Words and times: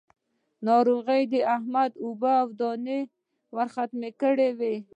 ناروغي 0.67 1.21
د 1.33 1.35
احمد 1.55 1.91
اوبه 2.03 2.31
او 2.41 2.47
دانه 2.59 2.95
يې 2.99 3.09
ورختم 3.55 4.01
کړل. 4.21 4.75